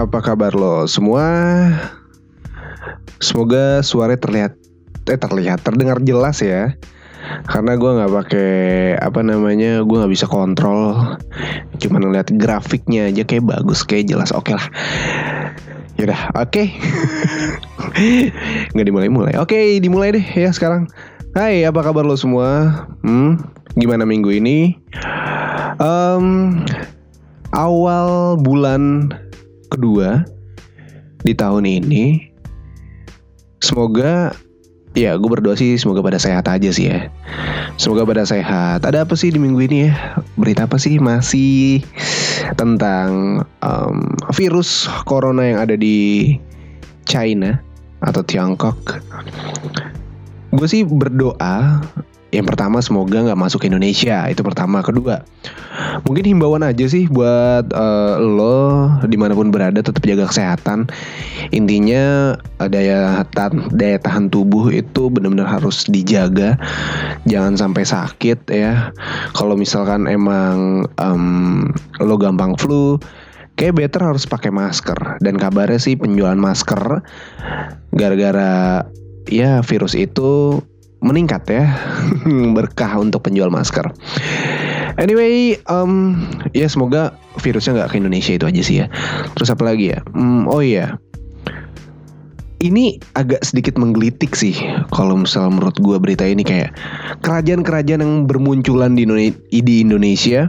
[0.00, 1.28] Apa kabar lo semua?
[3.20, 4.52] Semoga suaranya terlihat
[5.04, 6.72] eh terlihat terdengar jelas ya.
[7.44, 8.52] Karena gue nggak pakai
[8.96, 11.20] apa namanya, gue nggak bisa kontrol.
[11.84, 14.32] Cuman ngeliat grafiknya aja kayak bagus, kayak jelas.
[14.32, 14.64] Oke lah.
[16.00, 16.64] Yaudah, oke.
[18.72, 19.36] nggak dimulai-mulai.
[19.36, 20.88] Oke, dimulai deh ya sekarang.
[21.36, 22.88] Hai, apa kabar lo semua?
[23.04, 23.36] Hmm,
[23.76, 24.80] gimana minggu ini?
[25.76, 26.56] Um,
[27.52, 29.12] awal bulan
[29.70, 30.26] kedua
[31.22, 32.32] di tahun ini
[33.62, 34.34] semoga
[34.98, 37.06] ya gue berdoa sih semoga pada sehat aja sih ya.
[37.80, 38.84] Semoga pada sehat.
[38.84, 40.20] Ada apa sih di minggu ini ya?
[40.36, 41.80] Berita apa sih masih
[42.60, 46.36] tentang um, virus corona yang ada di
[47.08, 47.56] China
[48.04, 49.00] atau Tiongkok?
[50.52, 51.80] Gue sih berdoa
[52.30, 54.26] yang pertama semoga nggak masuk ke Indonesia.
[54.30, 54.82] Itu pertama.
[54.86, 55.22] Kedua
[56.06, 60.86] mungkin himbauan aja sih buat uh, lo di mana pun berada tetap jaga kesehatan.
[61.50, 62.34] Intinya
[62.70, 66.54] daya tahan daya tahan tubuh itu benar-benar harus dijaga.
[67.26, 68.94] Jangan sampai sakit ya.
[69.34, 71.66] Kalau misalkan emang um,
[71.98, 73.02] lo gampang flu
[73.58, 75.18] kayak better harus pakai masker.
[75.18, 77.02] Dan kabarnya sih penjualan masker
[77.90, 78.86] gara-gara
[79.26, 80.62] ya virus itu
[81.00, 81.64] meningkat ya
[82.56, 83.88] berkah untuk penjual masker.
[85.00, 86.20] Anyway, um,
[86.52, 88.86] ya semoga virusnya nggak ke Indonesia itu aja sih ya.
[89.32, 90.04] Terus apa lagi ya?
[90.12, 91.00] Um, oh iya,
[92.60, 94.52] ini agak sedikit menggelitik sih
[94.92, 96.76] kalau misal menurut gue berita ini kayak
[97.24, 100.40] kerajaan-kerajaan yang bermunculan di Indonesia, di Indonesia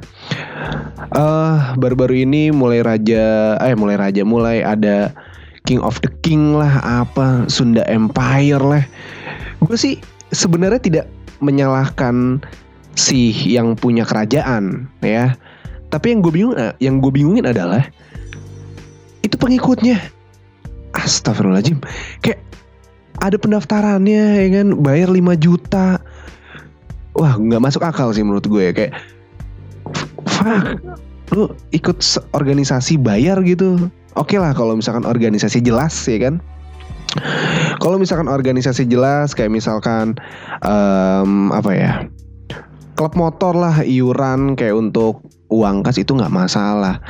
[1.16, 5.16] uh, baru-baru ini mulai raja eh mulai raja mulai ada
[5.64, 8.84] King of the King lah apa Sunda Empire lah
[9.64, 9.96] gue sih
[10.32, 11.06] sebenarnya tidak
[11.44, 12.40] menyalahkan
[12.96, 15.36] si yang punya kerajaan ya.
[15.92, 17.84] Tapi yang gue bingung yang gue bingungin adalah
[19.22, 20.00] itu pengikutnya.
[20.96, 21.84] Astagfirullahaladzim.
[22.24, 22.44] Kayak
[23.22, 26.00] ada pendaftarannya ya kan bayar 5 juta.
[27.16, 28.94] Wah nggak masuk akal sih menurut gue ya kayak
[30.28, 30.80] fuck
[31.32, 32.00] lu ikut
[32.36, 33.92] organisasi bayar gitu.
[34.20, 36.44] Oke okay lah kalau misalkan organisasi jelas ya kan
[37.82, 40.14] kalau misalkan organisasi jelas kayak misalkan
[40.62, 41.92] um, apa ya
[42.94, 47.02] klub motor lah iuran kayak untuk uang kas itu nggak masalah.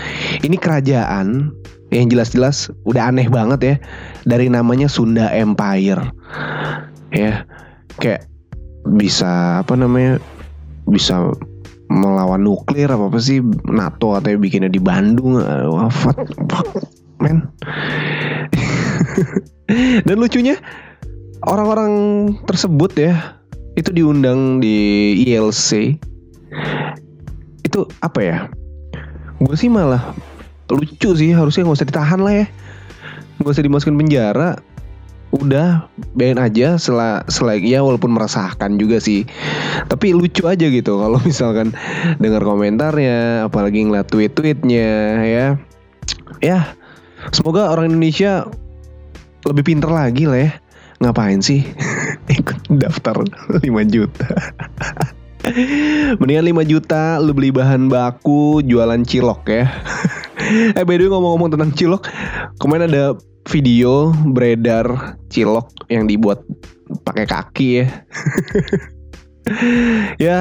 [0.41, 1.51] Ini kerajaan
[1.91, 3.75] yang jelas-jelas udah aneh banget ya
[4.23, 5.99] dari namanya Sunda Empire
[7.11, 7.43] ya
[7.99, 8.31] kayak
[8.95, 10.23] bisa apa namanya
[10.87, 11.35] bisa
[11.91, 15.35] melawan nuklir apa apa sih NATO atau bikinnya di Bandung
[15.67, 16.15] wafat
[17.19, 17.43] men
[20.07, 20.59] Dan lucunya
[21.45, 21.93] orang-orang
[22.45, 23.41] tersebut ya
[23.79, 25.97] itu diundang di ILC.
[27.63, 28.37] Itu apa ya?
[29.41, 30.13] Gue sih malah
[30.71, 32.45] lucu sih harusnya nggak usah ditahan lah ya.
[33.41, 34.61] Gak usah dimasukin penjara.
[35.31, 39.23] Udah biarin aja setelah selagi ya walaupun meresahkan juga sih.
[39.87, 41.71] Tapi lucu aja gitu kalau misalkan
[42.19, 44.91] dengar komentarnya, apalagi ngeliat tweet-tweetnya
[45.23, 45.47] ya.
[46.43, 46.75] Ya,
[47.31, 48.45] semoga orang Indonesia
[49.47, 50.51] lebih pinter lagi lah ya
[51.01, 51.65] ngapain sih
[52.37, 54.29] ikut daftar 5 juta?
[56.21, 59.65] Mendingan 5 juta lu beli bahan baku jualan cilok ya.
[60.77, 62.11] Eh by the way ngomong-ngomong tentang cilok
[62.59, 63.15] Kemarin ada
[63.47, 66.43] video beredar cilok yang dibuat
[67.07, 67.87] pakai kaki ya.
[70.21, 70.39] Ya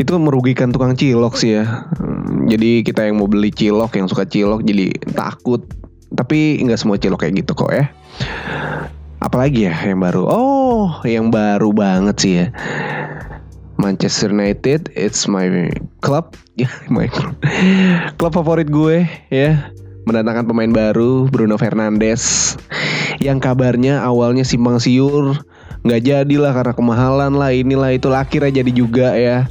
[0.00, 1.86] itu merugikan tukang cilok sih ya.
[2.46, 5.66] Jadi kita yang mau beli cilok yang suka cilok jadi takut
[6.14, 7.90] tapi nggak semua cilok kayak gitu kok ya.
[9.18, 10.22] Apalagi ya yang baru?
[10.28, 12.46] Oh, yang baru banget sih ya.
[13.76, 15.68] Manchester United, it's my
[16.00, 17.36] club, ya my club.
[18.20, 19.72] klub favorit gue ya.
[20.06, 22.54] Mendatangkan pemain baru Bruno Fernandes
[23.18, 25.34] yang kabarnya awalnya simpang siur
[25.86, 29.46] nggak jadilah karena kemahalan lah inilah itu akhirnya jadi juga ya.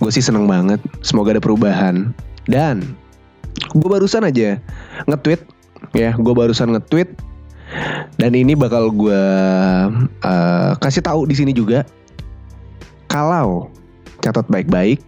[0.00, 0.80] Gue sih seneng banget.
[1.00, 2.12] Semoga ada perubahan.
[2.44, 2.96] Dan
[3.74, 4.58] gue barusan aja
[5.10, 5.40] nge-tweet.
[5.94, 7.10] Ya gue barusan nge-tweet.
[8.20, 9.22] Dan ini bakal gue
[10.22, 11.82] uh, kasih tahu di sini juga.
[13.10, 13.70] Kalau
[14.24, 15.02] catat baik-baik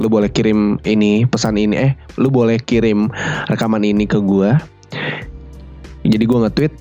[0.00, 3.12] lu boleh kirim ini pesan ini eh lu boleh kirim
[3.52, 4.56] rekaman ini ke gue
[6.08, 6.72] jadi gue nge-tweet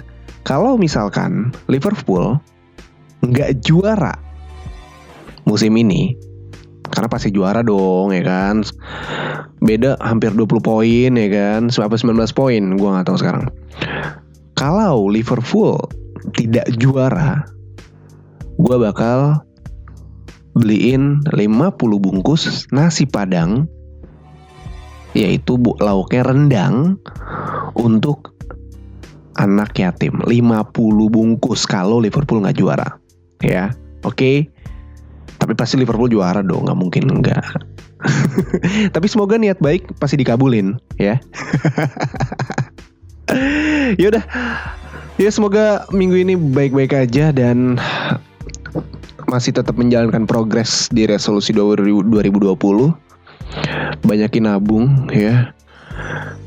[0.48, 2.40] kalau misalkan Liverpool
[3.20, 4.16] nggak juara
[5.44, 6.16] musim ini
[6.90, 8.66] karena pasti juara dong ya kan?
[9.62, 11.70] Beda hampir 20 poin ya kan?
[11.70, 13.46] Sampai 19 poin gue nggak tahu sekarang.
[14.58, 15.78] Kalau Liverpool
[16.34, 17.46] tidak juara
[18.62, 19.42] gue bakal
[20.54, 23.66] beliin 50 bungkus nasi padang
[25.18, 27.00] yaitu bu lauknya rendang
[27.76, 28.36] untuk
[29.40, 30.20] anak yatim.
[30.28, 30.72] 50
[31.12, 33.00] bungkus kalau Liverpool nggak juara
[33.44, 33.72] ya.
[34.04, 34.14] Oke?
[34.14, 34.61] okay?
[35.52, 37.44] Tapi pasti Liverpool juara dong nggak mungkin enggak.
[38.96, 41.20] Tapi semoga niat baik pasti dikabulin ya.
[44.00, 44.24] Ya udah.
[45.20, 47.80] Ya semoga minggu ini baik-baik aja dan
[49.28, 52.12] masih tetap menjalankan progres di resolusi 2020
[54.08, 55.52] banyakin nabung ya.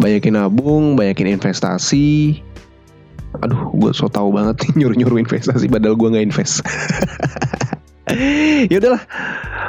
[0.00, 2.40] Banyakin nabung banyakin investasi.
[3.44, 6.64] Aduh gue so tau banget nyuruh nyuruh investasi padahal gue nggak invest
[8.72, 9.02] ya udahlah.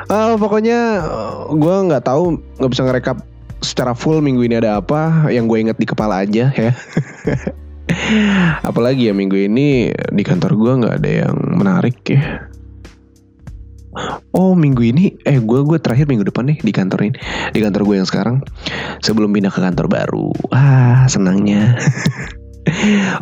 [0.05, 0.79] Uh, pokoknya
[1.55, 3.17] gue nggak tahu nggak bisa ngerekap
[3.63, 5.31] secara full minggu ini ada apa.
[5.31, 6.71] Yang gue inget di kepala aja ya.
[8.69, 12.49] Apalagi ya minggu ini di kantor gue nggak ada yang menarik ya.
[14.35, 17.15] Oh minggu ini eh gue gue terakhir minggu depan nih di kantor ini
[17.55, 18.43] di kantor gue yang sekarang
[18.99, 20.29] sebelum pindah ke kantor baru.
[20.51, 21.79] Ah senangnya.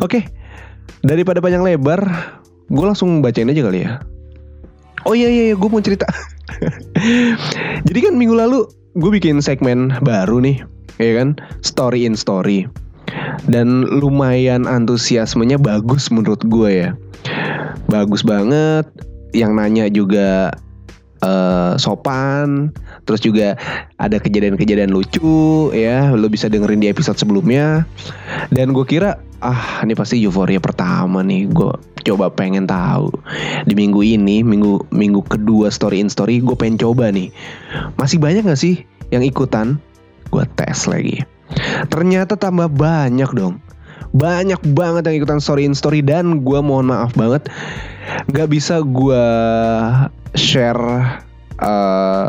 [0.00, 0.22] okay.
[1.04, 2.00] daripada panjang lebar,
[2.66, 4.00] gue langsung bacain aja kali ya.
[5.04, 6.08] Oh iya iya, iya gue mau cerita.
[7.88, 8.64] Jadi kan minggu lalu
[8.96, 10.64] gue bikin segmen baru nih,
[10.96, 12.64] ya kan, story in story.
[13.44, 16.90] Dan lumayan antusiasmenya bagus menurut gue ya.
[17.92, 18.88] Bagus banget.
[19.34, 20.54] Yang nanya juga
[21.24, 22.68] uh, sopan,
[23.08, 23.56] terus juga
[23.96, 27.88] ada kejadian-kejadian lucu ya, lo bisa dengerin di episode sebelumnya.
[28.52, 31.72] Dan gue kira ah ini pasti euforia pertama nih gue
[32.04, 33.08] coba pengen tahu.
[33.64, 37.32] Di minggu ini minggu minggu kedua story in story gue pengen coba nih.
[37.96, 39.80] Masih banyak gak sih yang ikutan?
[40.28, 41.24] Gue tes lagi.
[41.88, 43.60] Ternyata tambah banyak dong.
[44.14, 47.50] Banyak banget yang ikutan story in story dan gue mohon maaf banget.
[48.30, 49.26] Gak bisa gue
[50.34, 50.78] share
[51.62, 52.26] uh,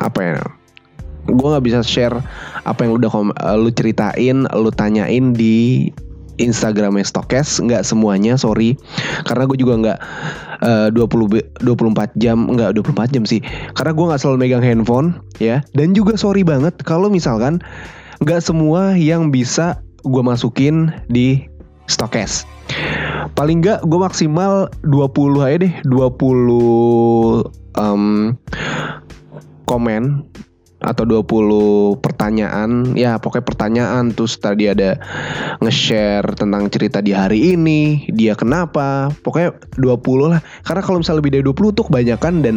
[0.00, 0.40] apa ya?
[1.28, 2.16] Gue nggak bisa share
[2.66, 5.90] apa yang udah uh, lu ceritain lu tanyain di
[6.40, 7.60] Instagramnya Stokes.
[7.60, 8.76] Nggak semuanya sorry.
[9.28, 9.98] Karena gue juga nggak
[10.64, 13.40] uh, 20 24 jam nggak 24 jam sih.
[13.76, 15.60] Karena gue nggak selalu megang handphone ya.
[15.76, 17.62] Dan juga sorry banget kalau misalkan
[18.22, 21.46] nggak semua yang bisa gue masukin di
[21.86, 22.46] Stokes
[23.34, 28.34] paling nggak gue maksimal 20 aja deh 20 um,
[29.66, 30.26] komen
[30.82, 32.98] atau 20 pertanyaan.
[32.98, 34.98] Ya pokoknya pertanyaan terus tadi ada
[35.62, 39.08] nge-share tentang cerita di hari ini dia kenapa.
[39.22, 40.42] Pokoknya 20 lah.
[40.66, 42.56] Karena kalau misalnya lebih dari 20 tuh kebanyakan dan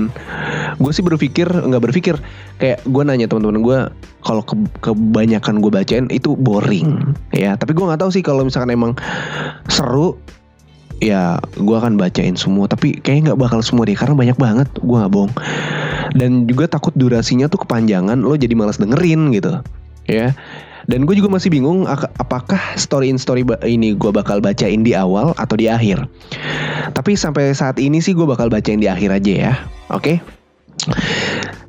[0.82, 2.18] gue sih berpikir nggak berpikir.
[2.58, 3.80] Kayak gue nanya teman-teman gue
[4.26, 7.14] kalau ke, kebanyakan gue bacain itu boring.
[7.32, 8.98] Ya tapi gue nggak tahu sih kalau misalkan emang
[9.70, 10.18] seru
[11.04, 12.70] ya gue akan bacain semua.
[12.70, 14.68] Tapi kayaknya nggak bakal semua deh karena banyak banget.
[14.80, 15.34] Gue nggak bohong.
[16.16, 19.60] Dan juga takut durasinya tuh kepanjangan lo jadi malas dengerin gitu
[20.08, 20.32] ya.
[20.86, 21.90] Dan gue juga masih bingung
[22.22, 26.06] apakah story in story ini gue bakal bacain di awal atau di akhir.
[26.94, 29.54] Tapi sampai saat ini sih gue bakal bacain di akhir aja ya
[29.90, 30.02] oke?
[30.02, 30.18] Okay?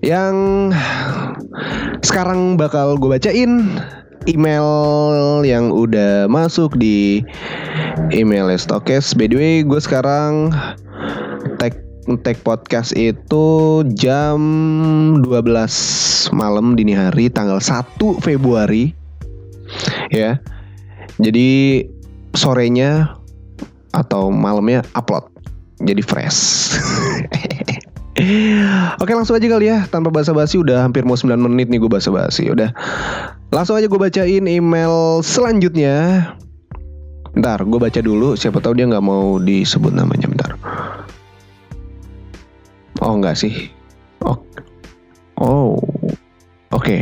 [0.04, 0.70] yang
[2.04, 3.80] sekarang bakal gue bacain
[4.26, 4.66] email
[5.46, 7.22] yang udah masuk di
[8.10, 9.14] email Stokes.
[9.14, 10.50] By the way, gue sekarang
[11.58, 11.78] tag
[12.22, 14.38] take podcast itu jam
[15.22, 18.94] 12 malam dini hari tanggal 1 Februari
[20.10, 20.38] ya.
[21.16, 21.82] Jadi
[22.36, 23.16] sorenya
[23.94, 25.30] atau malamnya upload.
[25.80, 26.40] Jadi fresh.
[28.96, 32.48] Oke langsung aja kali ya Tanpa basa-basi udah hampir mau 9 menit nih gue basa-basi
[32.48, 32.72] Udah
[33.54, 36.28] Langsung aja gue bacain email selanjutnya
[37.36, 40.50] Bentar gue baca dulu Siapa tahu dia gak mau disebut namanya Bentar
[43.04, 43.68] Oh enggak sih.
[44.24, 44.40] Oh.
[45.36, 45.76] Oh.
[46.72, 46.80] Oke.
[46.80, 47.00] Okay.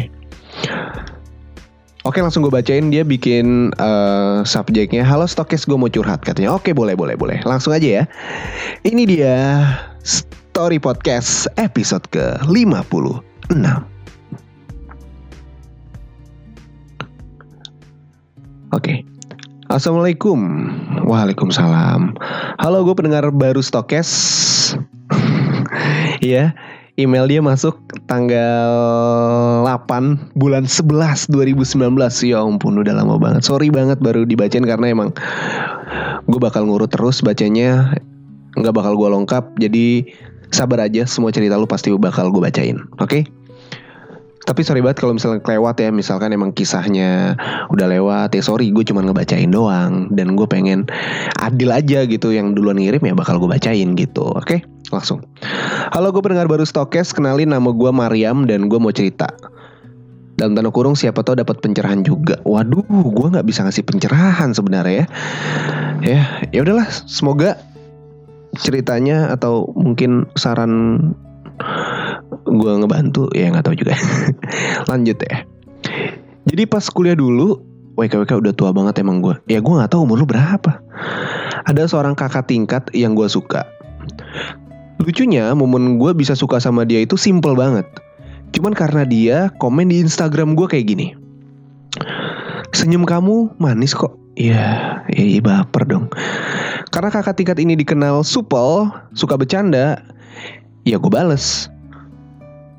[2.04, 6.76] Oke langsung gue bacain dia bikin uh, subjeknya Halo stokes gue mau curhat katanya Oke
[6.76, 8.04] boleh boleh boleh Langsung aja ya
[8.84, 9.36] Ini dia
[10.04, 13.93] Story Podcast episode ke 56
[18.74, 19.06] Oke
[19.70, 20.38] Assalamualaikum
[21.06, 22.18] Waalaikumsalam
[22.58, 24.10] Halo gue pendengar baru stokes
[26.24, 26.56] Iya,
[26.96, 27.76] email dia masuk
[28.08, 28.70] tanggal
[29.66, 31.84] 8 bulan 11 2019.
[32.24, 33.44] Ya ampun udah lama banget.
[33.44, 35.12] Sorry banget baru dibacain karena emang
[36.24, 37.92] gue bakal ngurut terus bacanya
[38.56, 40.08] nggak bakal gue lengkap jadi
[40.54, 43.22] sabar aja semua cerita lu pasti bakal gue bacain oke okay?
[44.44, 47.32] Tapi sorry banget kalau misalnya kelewat ya misalkan emang kisahnya
[47.72, 50.84] udah lewat ya sorry gue cuma ngebacain doang dan gue pengen
[51.40, 54.60] adil aja gitu yang duluan ngirim ya bakal gue bacain gitu oke okay?
[54.94, 55.26] langsung.
[55.90, 59.26] Halo gue pendengar baru Stokes, kenalin nama gue Mariam dan gue mau cerita.
[60.34, 62.42] dalam tanda kurung siapa tahu dapat pencerahan juga.
[62.42, 65.06] Waduh, gue nggak bisa ngasih pencerahan sebenarnya ya.
[66.02, 66.90] Ya, ya udahlah.
[66.90, 67.54] Semoga
[68.58, 70.98] ceritanya atau mungkin saran
[72.42, 73.94] gue ngebantu ya nggak tahu juga.
[74.90, 75.46] Lanjut ya.
[76.44, 77.62] Jadi pas kuliah dulu,
[77.94, 79.34] WKWK udah tua banget emang gue.
[79.46, 80.82] Ya gue nggak tahu umur lu berapa.
[81.64, 83.64] Ada seorang kakak tingkat yang gue suka.
[85.00, 87.84] Lucunya momen gue bisa suka sama dia itu simple banget
[88.54, 91.06] Cuman karena dia komen di Instagram gue kayak gini.
[92.70, 94.14] Senyum kamu manis kok.
[94.38, 96.06] Iya, iya baper dong.
[96.94, 99.98] Karena kakak tingkat ini dikenal supel, suka bercanda,
[100.86, 101.66] ya gue bales.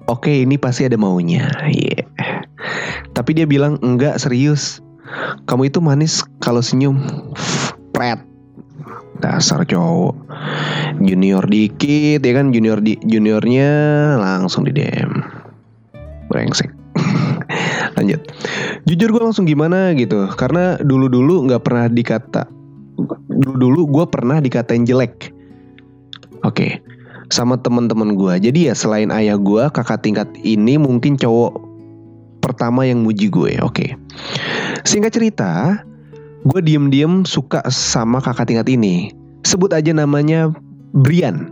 [0.06, 1.50] Oke, ini pasti ada maunya.
[1.66, 2.06] Yeah.
[3.18, 4.82] Tapi dia bilang enggak serius.
[5.50, 7.02] Kamu itu manis kalau senyum.
[7.94, 8.22] Pret.
[9.24, 10.14] Dasar cowok.
[11.02, 13.72] Junior dikit ya kan junior di juniornya
[14.16, 15.12] langsung di DM
[16.30, 16.72] brengsek
[18.00, 18.22] lanjut
[18.88, 22.44] jujur gue langsung gimana gitu karena dulu dulu nggak pernah dikata
[23.30, 25.32] dulu dulu gue pernah dikatain jelek
[26.44, 26.80] oke okay.
[27.34, 31.58] Sama teman-teman gue jadi ya selain ayah gue kakak tingkat ini mungkin cowok
[32.44, 33.74] pertama yang muji gue oke.
[33.74, 33.90] Okay.
[34.86, 35.82] singkat cerita
[36.46, 39.10] gue diem-diem suka sama kakak tingkat ini.
[39.42, 40.54] Sebut aja namanya
[40.94, 41.50] Brian.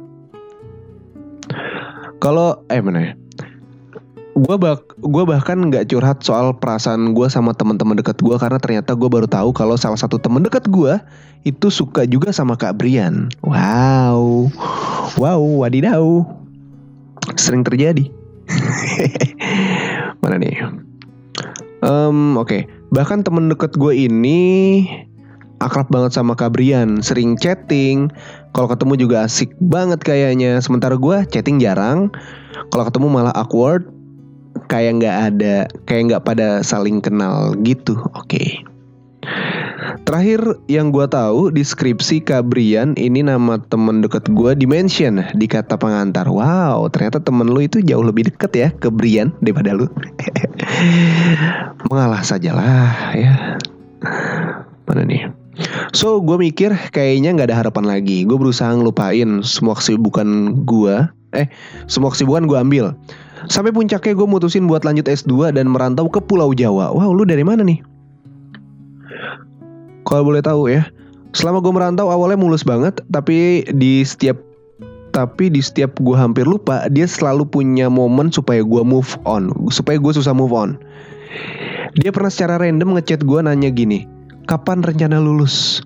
[2.21, 3.11] Kalau eh mana ya
[4.33, 8.97] gue bak gue bahkan nggak curhat soal perasaan gue sama teman-teman dekat gue karena ternyata
[8.97, 10.97] gue baru tahu kalau salah satu teman dekat gue
[11.45, 13.29] itu suka juga sama Kak Brian.
[13.43, 14.47] Wow,
[15.19, 16.23] wow, wadidaw,
[17.35, 18.07] sering terjadi.
[20.23, 20.55] Mana nih?
[21.83, 22.61] Um, Oke, okay.
[22.95, 24.41] bahkan temen deket gue ini
[25.59, 28.07] akrab banget sama Kak Brian, sering chatting.
[28.55, 30.63] Kalau ketemu juga asik banget kayaknya.
[30.63, 32.07] Sementara gue chatting jarang.
[32.71, 33.83] Kalau ketemu malah awkward
[34.73, 38.65] kayak nggak ada kayak nggak pada saling kenal gitu oke okay.
[40.03, 46.27] Terakhir yang gue tahu deskripsi Kabrian ini nama temen deket gue dimension di kata pengantar.
[46.27, 49.87] Wow, ternyata temen lu itu jauh lebih deket ya ke Brian daripada lu.
[51.87, 53.55] Mengalah sajalah ya.
[54.91, 55.31] Mana nih?
[55.95, 58.27] So gue mikir kayaknya nggak ada harapan lagi.
[58.27, 60.27] Gue berusaha ngelupain semua kesibukan
[60.67, 60.95] gue.
[61.31, 61.47] Eh,
[61.87, 62.85] semua kesibukan gue ambil.
[63.51, 66.95] Sampai puncaknya gue mutusin buat lanjut S2 dan merantau ke Pulau Jawa.
[66.95, 67.83] Wow, lu dari mana nih?
[70.07, 70.87] Kalau boleh tahu ya.
[71.33, 74.37] Selama gue merantau awalnya mulus banget, tapi di setiap
[75.13, 80.01] tapi di setiap gue hampir lupa, dia selalu punya momen supaya gue move on, supaya
[80.01, 80.77] gue susah move on.
[82.01, 84.09] Dia pernah secara random ngechat gue nanya gini,
[84.49, 85.85] kapan rencana lulus?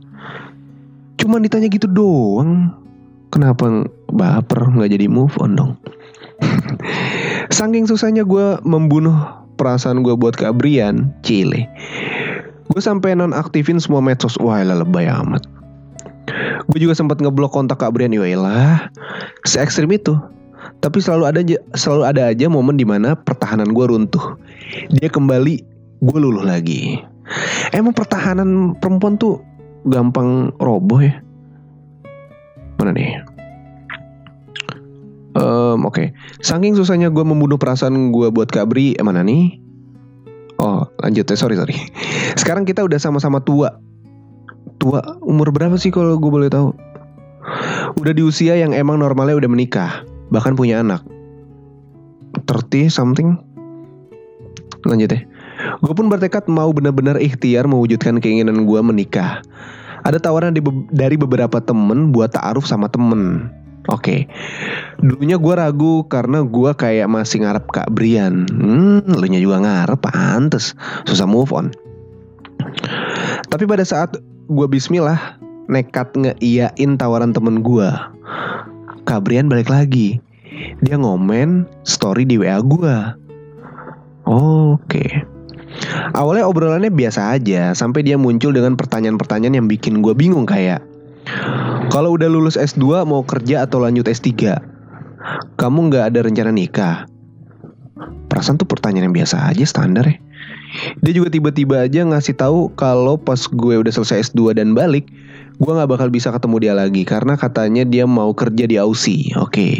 [1.19, 2.71] Cuman ditanya gitu doang.
[3.27, 5.71] Kenapa baper nggak jadi move on dong?
[7.50, 9.15] Saking susahnya gue membunuh
[9.58, 11.65] perasaan gue buat Kak Brian, Cile.
[12.67, 14.38] Gue sampai nonaktifin semua medsos.
[14.38, 15.41] Wah, lebay amat.
[16.67, 18.91] Gue juga sempat ngeblok kontak Kak Brian, lah.
[19.48, 20.13] Se ekstrim itu.
[20.84, 24.38] Tapi selalu ada aja, selalu ada aja momen di mana pertahanan gue runtuh.
[24.94, 25.56] Dia kembali,
[26.03, 27.01] gue luluh lagi.
[27.74, 29.41] Emang pertahanan perempuan tuh
[29.88, 31.17] gampang roboh ya?
[32.77, 33.25] Mana nih?
[35.38, 36.08] Um, Oke, okay.
[36.41, 39.62] saking susahnya gue membunuh perasaan gue buat Kak Bri, eh, mana nih?
[40.58, 41.77] Oh, lanjut ya, sorry sorry.
[42.41, 43.77] Sekarang kita udah sama-sama tua.
[44.82, 46.74] Tua umur berapa sih kalau gue boleh tahu?
[48.01, 50.01] Udah di usia yang emang normalnya udah menikah,
[50.34, 51.06] bahkan punya anak.
[52.50, 53.38] 30 something.
[54.89, 55.22] Lanjut ya.
[55.86, 59.46] Gue pun bertekad mau benar-benar ikhtiar mewujudkan keinginan gue menikah.
[60.01, 60.53] Ada tawaran
[60.94, 63.53] dari beberapa temen buat ta'aruf sama temen.
[63.88, 64.22] Oke, okay.
[65.00, 68.44] dulunya gue ragu karena gue kayak masih ngarep Kak Brian.
[68.51, 70.75] Hmm, lu juga ngarep, pantes.
[71.08, 71.72] Susah move on.
[73.48, 74.20] Tapi pada saat
[74.51, 75.39] gue bismillah,
[75.72, 77.88] nekat ngeiyain tawaran temen gue.
[79.08, 80.20] Kak Brian balik lagi.
[80.84, 82.96] Dia ngomen story di WA gue.
[84.27, 84.84] Oke.
[84.84, 85.12] Okay.
[86.12, 90.84] Awalnya obrolannya biasa aja, sampai dia muncul dengan pertanyaan-pertanyaan yang bikin gue bingung kayak
[91.88, 94.60] kalau udah lulus S2 mau kerja atau lanjut S3?
[95.57, 97.10] Kamu nggak ada rencana nikah?
[98.27, 100.17] Perasaan tuh pertanyaan yang biasa aja standar ya.
[101.01, 105.10] Dia juga tiba-tiba aja ngasih tahu kalau pas gue udah selesai S2 dan balik,
[105.57, 109.34] gue nggak bakal bisa ketemu dia lagi karena katanya dia mau kerja di Aussie.
[109.39, 109.50] Oke.
[109.50, 109.74] Okay.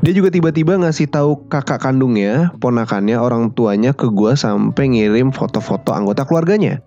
[0.00, 5.92] Dia juga tiba-tiba ngasih tahu kakak kandungnya, ponakannya, orang tuanya ke gue sampai ngirim foto-foto
[5.92, 6.80] anggota keluarganya.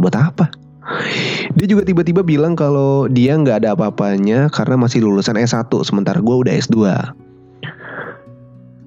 [0.00, 0.46] Buat apa?
[1.56, 6.36] Dia juga tiba-tiba bilang kalau dia nggak ada apa-apanya karena masih lulusan S1 sementara gue
[6.36, 6.76] udah S2.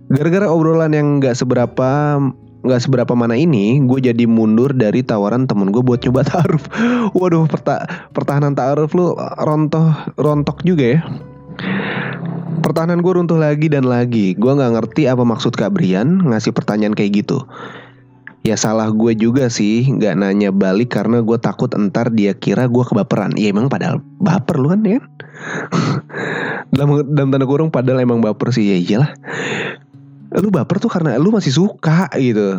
[0.07, 2.21] Gara-gara obrolan yang nggak seberapa
[2.67, 6.63] nggak seberapa mana ini, gue jadi mundur dari tawaran temen gue buat coba taruh.
[7.15, 10.99] Waduh, perta pertahanan taruh lu rontoh rontok juga ya.
[12.61, 14.35] Pertahanan gue runtuh lagi dan lagi.
[14.35, 17.41] Gue nggak ngerti apa maksud Kak Brian ngasih pertanyaan kayak gitu.
[18.47, 22.79] Ya salah gue juga sih nggak nanya balik karena gue takut entar dia kira gue
[22.79, 23.35] kebaperan.
[23.35, 25.03] Ya emang padahal baper lu kan ya.
[26.71, 28.71] dalam dalam tanda kurung padahal emang baper sih.
[28.71, 29.11] Ya iyalah.
[30.39, 32.55] Lu baper tuh karena lu masih suka gitu.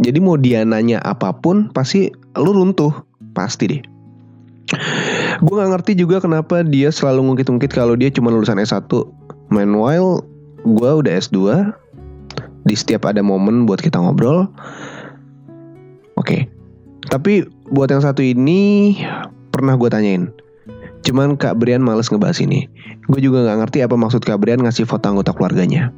[0.00, 2.08] Jadi mau dia nanya apa pun pasti
[2.40, 3.04] lu runtuh.
[3.36, 3.82] Pasti deh.
[5.44, 8.88] Gue nggak ngerti juga kenapa dia selalu ngungkit-ngungkit kalau dia cuma lulusan S1
[9.52, 10.24] meanwhile
[10.64, 11.36] gue udah S2
[12.64, 14.48] di setiap ada momen buat kita ngobrol
[16.20, 16.40] oke okay.
[17.08, 18.92] tapi buat yang satu ini
[19.50, 20.28] pernah gue tanyain
[21.00, 22.68] Cuman Kak Brian males ngebahas ini.
[23.08, 25.92] Gue juga gak ngerti apa maksud Kak Brian ngasih foto anggota keluarganya.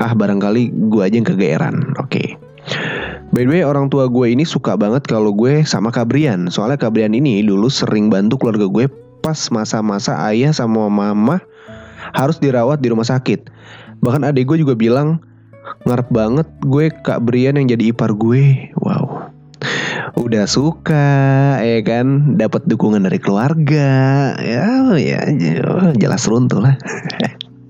[0.00, 1.76] Ah barangkali gue aja yang kegeeran.
[2.00, 2.08] Oke.
[2.08, 2.28] Okay.
[3.30, 6.48] By the way orang tua gue ini suka banget kalau gue sama Kak Brian.
[6.48, 8.88] Soalnya Kak Brian ini dulu sering bantu keluarga gue
[9.20, 11.42] pas masa-masa ayah sama mama
[12.16, 13.52] harus dirawat di rumah sakit.
[14.00, 15.20] Bahkan adik gue juga bilang
[15.84, 18.72] ngarep banget gue Kak Brian yang jadi ipar gue.
[18.80, 19.15] Wow
[20.16, 21.08] udah suka
[21.60, 22.40] ya kan?
[22.40, 24.32] Dapat dukungan dari keluarga.
[24.40, 25.20] Ya ya
[25.94, 26.74] jelas runtuh lah.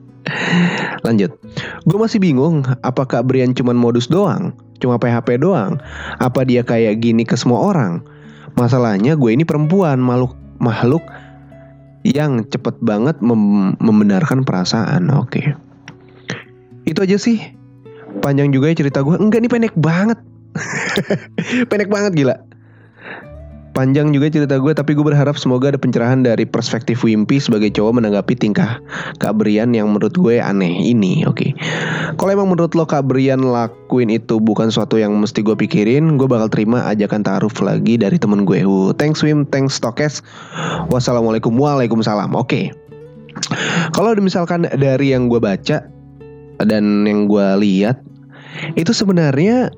[1.06, 1.34] Lanjut.
[1.86, 4.54] Gue masih bingung apakah Brian cuma modus doang?
[4.78, 5.78] Cuma PHP doang?
[6.22, 8.02] Apa dia kayak gini ke semua orang?
[8.56, 11.04] Masalahnya gue ini perempuan makhluk makhluk
[12.06, 15.10] yang cepet banget mem membenarkan perasaan.
[15.12, 15.42] Oke.
[15.42, 15.46] Okay.
[16.86, 17.42] itu aja sih.
[18.22, 20.16] Panjang juga ya cerita gue enggak nih pendek banget
[21.70, 22.36] Pendek banget gila.
[23.76, 28.00] Panjang juga cerita gue tapi gue berharap semoga ada pencerahan dari perspektif Wimpy sebagai cowok
[28.00, 28.80] menanggapi tingkah
[29.20, 31.50] Kak Brian yang menurut gue aneh ini oke okay.
[32.16, 36.24] Kalau emang menurut lo Kak Brian lakuin itu bukan sesuatu yang mesti gue pikirin Gue
[36.24, 40.24] bakal terima ajakan taruh lagi dari temen gue uh, Thanks Wim, thanks Stokes
[40.88, 42.64] Wassalamualaikum, waalaikumsalam Oke okay.
[43.92, 45.84] Kalau misalkan dari yang gue baca
[46.64, 48.00] dan yang gue lihat
[48.80, 49.68] itu sebenarnya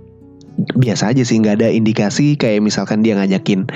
[0.58, 3.70] biasa aja sih nggak ada indikasi kayak misalkan dia ngajakin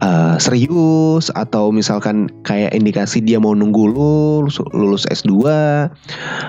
[0.00, 5.44] uh, serius atau misalkan kayak indikasi dia mau nunggu lulus lulus S2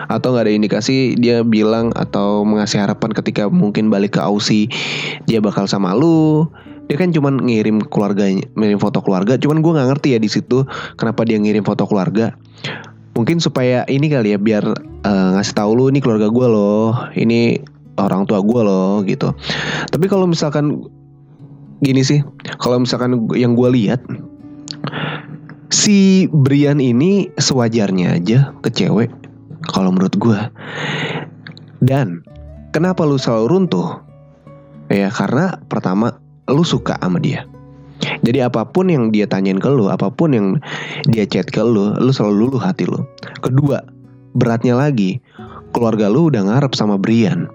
[0.08, 4.72] atau nggak ada indikasi dia bilang atau mengasih harapan ketika mungkin balik ke Aussie
[5.28, 6.48] dia bakal sama lu.
[6.90, 10.66] Dia kan cuman ngirim keluarganya ngirim foto keluarga cuman gue nggak ngerti ya di situ
[10.98, 12.34] kenapa dia ngirim foto keluarga.
[13.14, 14.64] Mungkin supaya ini kali ya biar
[15.06, 17.62] uh, ngasih tahu lu ini keluarga gue loh ini
[18.00, 19.36] orang tua gue loh gitu.
[19.92, 20.88] Tapi kalau misalkan
[21.80, 22.20] gini sih
[22.60, 24.04] kalau misalkan yang gue lihat
[25.72, 29.08] si Brian ini sewajarnya aja ke cewek
[29.72, 30.40] kalau menurut gue
[31.80, 32.24] dan
[32.76, 34.04] kenapa lu selalu runtuh?
[34.92, 37.48] Ya karena pertama lu suka sama dia.
[38.24, 40.48] Jadi apa pun yang dia tanyain ke lu, apa pun yang
[41.12, 43.04] dia chat ke lu, lu selalu luluh hati lu.
[43.44, 43.84] Kedua,
[44.34, 45.20] beratnya lagi,
[45.76, 47.52] keluarga lu udah ngarep sama Brian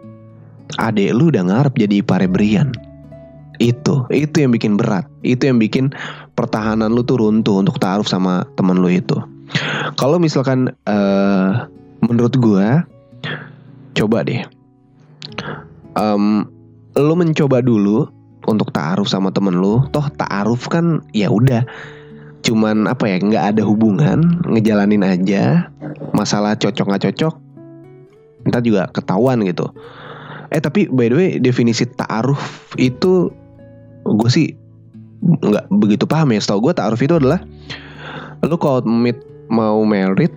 [0.79, 2.71] adek lu udah ngarep jadi ipare Brian.
[3.63, 5.07] Itu, itu yang bikin berat.
[5.23, 5.95] Itu yang bikin
[6.35, 9.15] pertahanan lu tuh runtuh untuk taruh sama temen lu itu.
[9.95, 11.71] Kalau misalkan uh,
[12.03, 12.83] menurut gua
[13.95, 14.43] coba deh.
[15.95, 16.51] Um,
[16.99, 18.11] lu mencoba dulu
[18.51, 19.87] untuk taruh sama temen lu.
[19.95, 21.63] Toh taaruf kan ya udah
[22.45, 25.73] cuman apa ya nggak ada hubungan ngejalanin aja
[26.13, 27.35] masalah cocok nggak cocok
[28.53, 29.73] ntar juga ketahuan gitu
[30.55, 33.27] Eh tapi by the way definisi ta'aruf itu
[34.07, 34.55] gue sih
[35.25, 36.39] nggak begitu paham ya.
[36.39, 37.43] Setahu gue ta'aruf itu adalah
[38.45, 38.85] lu kalau
[39.51, 40.31] mau merit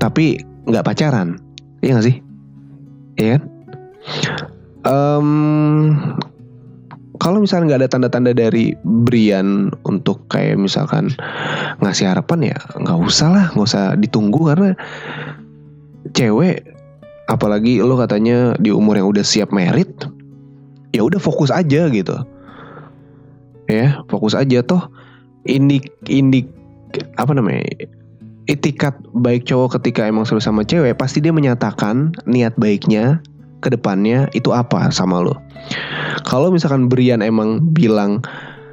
[0.00, 1.36] tapi nggak pacaran,
[1.84, 2.16] iya gak sih?
[3.20, 3.42] Iya kan?
[4.80, 5.28] Um,
[7.20, 8.72] kalau misalnya nggak ada tanda-tanda dari
[9.04, 11.12] Brian untuk kayak misalkan
[11.84, 14.72] ngasih harapan ya nggak usah lah, nggak usah ditunggu karena
[16.16, 16.64] cewek
[17.30, 19.88] apalagi lo katanya di umur yang udah siap merit
[20.90, 22.16] ya udah fokus aja gitu.
[23.70, 24.90] Ya fokus aja toh.
[25.46, 26.50] Indik indik
[27.16, 27.64] apa namanya
[28.50, 33.22] etikat baik cowok ketika emang serius sama cewek pasti dia menyatakan niat baiknya
[33.62, 35.38] ke depannya itu apa sama lo.
[36.26, 38.20] Kalau misalkan Brian emang bilang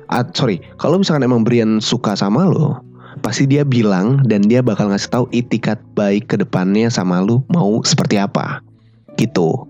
[0.09, 2.81] ah, sorry kalau misalkan emang Brian suka sama lo
[3.19, 7.81] pasti dia bilang dan dia bakal ngasih tahu itikat baik ke depannya sama lu mau
[7.83, 8.61] seperti apa
[9.17, 9.65] gitu.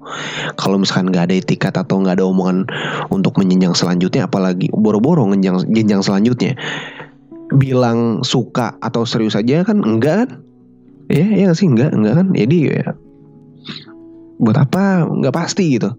[0.59, 2.67] Kalau misalkan nggak ada etikat atau nggak ada omongan
[3.09, 6.59] untuk menjenjang selanjutnya, apalagi boro-boro ngenjang jenjang selanjutnya,
[7.55, 10.29] bilang suka atau serius aja kan enggak kan?
[11.07, 12.27] Ya, ya sih enggak, enggak kan?
[12.35, 12.91] Jadi ya
[14.37, 15.05] buat apa?
[15.05, 15.97] Nggak pasti gitu.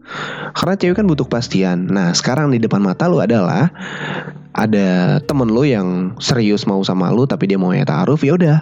[0.55, 1.91] Karena cewek kan butuh kepastian.
[1.91, 3.71] Nah sekarang di depan mata lu adalah
[4.55, 8.59] ada temen lu yang serius mau sama lu tapi dia mau ya taaruf ya udah.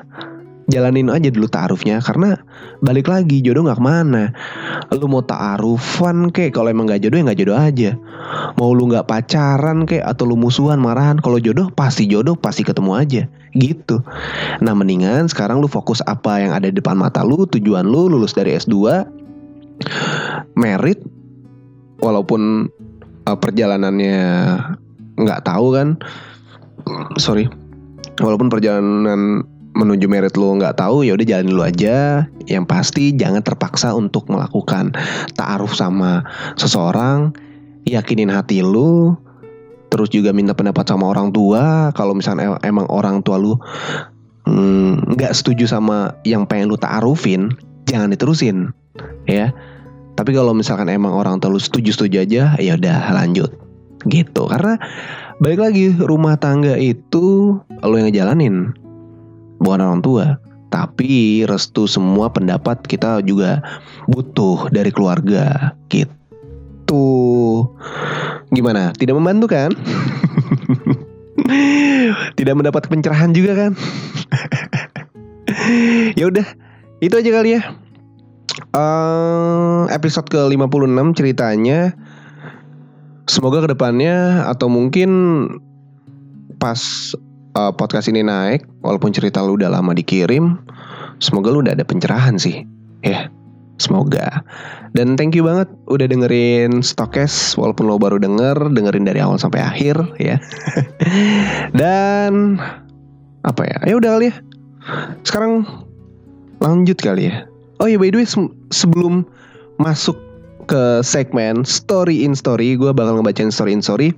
[0.67, 2.43] Jalanin aja dulu taarufnya karena
[2.83, 4.35] balik lagi jodoh nggak ke mana.
[4.91, 7.91] Lu mau taarufan kek kalau emang nggak jodoh ya nggak jodoh aja.
[8.59, 12.99] Mau lu nggak pacaran kek atau lu musuhan marahan kalau jodoh pasti jodoh pasti ketemu
[12.99, 13.23] aja.
[13.55, 14.03] Gitu.
[14.59, 18.35] Nah mendingan sekarang lu fokus apa yang ada di depan mata lu tujuan lu lulus
[18.35, 19.07] dari S2
[20.57, 21.01] merit
[22.01, 22.73] walaupun
[23.27, 24.21] uh, perjalanannya
[25.17, 25.89] nggak tahu kan.
[27.19, 27.49] Sorry.
[28.17, 29.45] Walaupun perjalanan
[29.77, 32.29] menuju merit lu nggak tahu ya udah jalanin lu aja.
[32.47, 34.95] Yang pasti jangan terpaksa untuk melakukan
[35.35, 36.25] taaruf sama
[36.57, 37.35] seseorang.
[37.87, 39.15] Yakinin hati lu
[39.87, 41.91] terus juga minta pendapat sama orang tua.
[41.95, 43.59] Kalau misalnya emang orang tua lu
[44.49, 47.53] mm, nggak mm, setuju sama yang pengen lu taarufin
[47.87, 48.75] jangan diterusin
[49.31, 49.55] ya.
[50.17, 53.53] Tapi kalau misalkan emang orang tua lu setuju setuju aja ya udah lanjut.
[54.09, 54.43] Gitu.
[54.49, 54.81] Karena
[55.43, 58.73] balik lagi rumah tangga itu lo yang ngejalanin
[59.61, 60.27] bukan orang tua.
[60.73, 63.63] Tapi restu semua pendapat kita juga
[64.09, 65.77] butuh dari keluarga.
[65.93, 67.07] Gitu.
[68.51, 68.97] Gimana?
[68.97, 69.71] Tidak membantu kan?
[72.41, 73.73] Tidak mendapat pencerahan juga kan?
[76.15, 76.47] Ya udah
[77.01, 77.63] itu aja kali ya
[78.73, 81.93] uh, episode ke 56 ceritanya
[83.27, 85.11] semoga ke depannya atau mungkin
[86.57, 86.81] pas
[87.57, 90.61] uh, podcast ini naik, walaupun cerita lu udah lama dikirim,
[91.19, 92.69] semoga lu udah ada pencerahan sih.
[93.01, 93.33] Ya,
[93.81, 94.45] semoga.
[94.93, 99.65] Dan thank you banget udah dengerin Stokes walaupun lo baru denger, dengerin dari awal sampai
[99.65, 100.37] akhir ya.
[101.81, 102.61] Dan
[103.45, 103.79] apa ya?
[103.89, 104.35] Ya udah kali ya.
[105.27, 105.67] Sekarang
[106.61, 107.49] lanjut kali ya.
[107.81, 108.29] Oh iya by the way
[108.73, 109.29] sebelum
[109.77, 110.17] masuk
[110.67, 114.11] ke segmen story in story, gue bakal ngebacain story in story.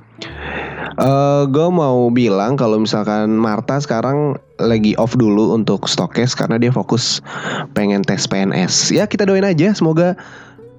[0.99, 6.59] Uh, eh, gue mau bilang kalau misalkan Marta sekarang lagi off dulu untuk stokes karena
[6.59, 7.21] dia fokus
[7.77, 8.97] pengen tes PNS.
[8.97, 10.17] Ya kita doain aja semoga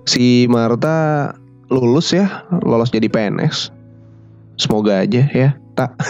[0.10, 1.32] si Marta
[1.70, 3.72] lulus ya, lolos jadi PNS.
[4.60, 5.96] Semoga aja ya, tak.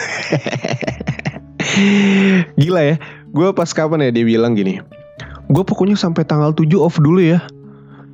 [2.62, 2.96] Gila ya,
[3.30, 4.82] gue pas kapan ya dia bilang gini.
[5.50, 7.42] Gue pokoknya sampai tanggal 7 off dulu ya.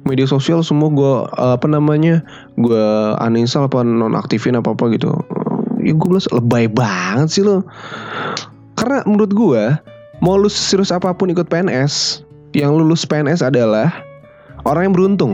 [0.07, 2.23] Media sosial semua gue apa namanya
[2.55, 2.87] gue
[3.19, 5.11] uninstall apa nonaktifin apa apa gitu.
[5.83, 7.67] Ya gue bilang lebay banget sih lo.
[8.79, 9.63] Karena menurut gue
[10.23, 12.23] mau lu serius apa pun ikut PNS
[12.55, 13.91] yang lulus PNS adalah
[14.63, 15.33] orang yang beruntung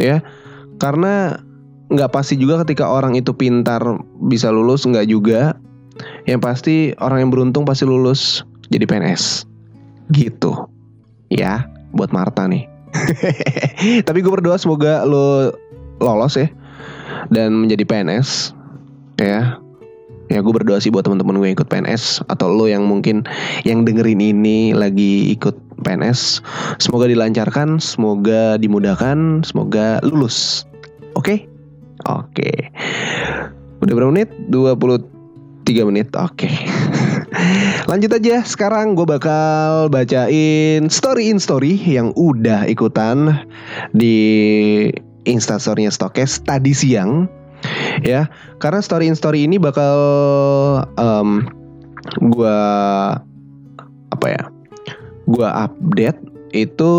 [0.00, 0.24] ya.
[0.80, 1.36] Karena
[1.92, 3.84] nggak pasti juga ketika orang itu pintar
[4.24, 5.60] bisa lulus nggak juga.
[6.24, 9.44] Yang pasti orang yang beruntung pasti lulus jadi PNS
[10.16, 10.71] gitu
[11.32, 11.64] ya
[11.96, 12.68] buat Marta nih.
[14.06, 15.56] Tapi gue berdoa semoga lo
[16.02, 16.48] lolos ya
[17.32, 18.52] dan menjadi PNS
[19.20, 19.56] ya.
[20.30, 23.28] Ya gue berdoa sih buat teman-teman gue yang ikut PNS atau lo yang mungkin
[23.68, 25.52] yang dengerin ini lagi ikut
[25.84, 26.40] PNS
[26.80, 30.64] semoga dilancarkan semoga dimudahkan semoga lulus.
[31.12, 31.20] Oke?
[31.20, 31.38] Okay?
[32.08, 32.32] oke.
[32.32, 32.56] Okay.
[33.84, 34.32] udah berapa menit?
[34.48, 36.08] 23 menit.
[36.16, 36.48] Oke.
[36.48, 36.54] okay.
[37.88, 43.48] Lanjut aja sekarang gue bakal bacain story in story yang udah ikutan
[43.96, 44.88] di
[45.24, 47.28] instastorynya Stokes tadi siang
[48.04, 48.28] ya.
[48.60, 49.96] Karena story in story ini bakal
[51.00, 51.48] um,
[52.20, 52.58] gue
[54.12, 54.44] apa ya
[55.24, 56.92] gue update itu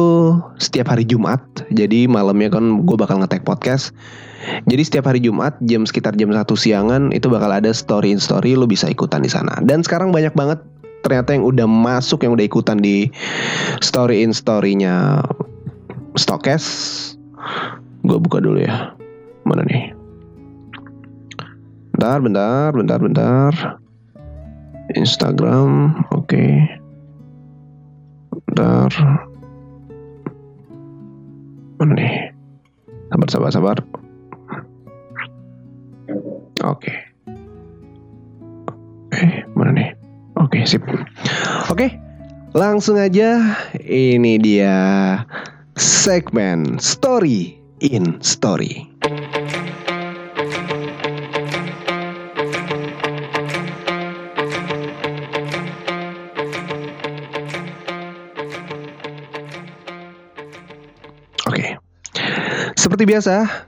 [0.58, 1.42] setiap hari Jumat
[1.74, 3.94] jadi malamnya kan gue bakal ngetek podcast
[4.66, 8.58] jadi setiap hari Jumat jam sekitar jam satu siangan itu bakal ada story in story
[8.58, 10.60] lo bisa ikutan di sana dan sekarang banyak banget
[11.06, 13.14] ternyata yang udah masuk yang udah ikutan di
[13.80, 15.22] story in storynya
[16.18, 16.66] Stokes
[18.06, 18.94] gue buka dulu ya
[19.46, 20.04] mana nih
[21.94, 23.54] Bentar, bentar, bentar, bentar.
[24.98, 26.26] Instagram, oke.
[26.26, 26.68] Okay.
[28.50, 28.92] Bentar.
[31.84, 32.32] Mana nih?
[33.12, 33.78] Sabar, sabar, sabar.
[36.64, 36.80] Oke.
[36.80, 36.98] Okay.
[39.12, 39.92] Eh, mana nih?
[40.40, 40.80] Oke, okay, sip.
[40.88, 41.04] Oke,
[41.68, 41.90] okay,
[42.56, 43.60] langsung aja.
[43.84, 44.76] Ini dia
[45.76, 48.88] segmen Story in Story.
[63.04, 63.68] Seperti biasa,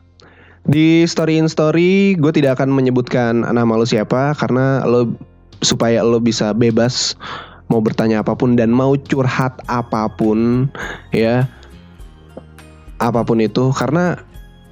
[0.64, 5.12] di story in story gue tidak akan menyebutkan nama lo siapa karena lo
[5.60, 7.20] supaya lo bisa bebas
[7.68, 10.72] mau bertanya apa pun dan mau curhat apa pun
[11.12, 11.52] ya
[13.04, 14.24] apa pun itu karena